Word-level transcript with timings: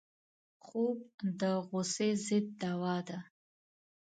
خوب 0.65 0.97
د 1.39 1.41
غصې 1.69 2.09
ضد 2.25 2.45
دوا 2.61 2.97
ده 3.07 3.19